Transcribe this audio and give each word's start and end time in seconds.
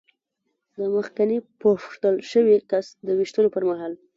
د 0.77 0.79
مخکېني 0.95 1.37
پوښتل 1.61 2.15
شوي 2.31 2.57
کس 2.69 2.85
د 3.05 3.07
وېشتلو 3.17 3.53
پر 3.55 3.63
مهال. 3.69 3.93